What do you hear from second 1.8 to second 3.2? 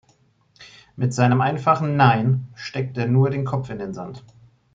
"Nein" steckt er